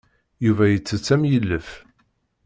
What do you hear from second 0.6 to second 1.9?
yettett am yilef.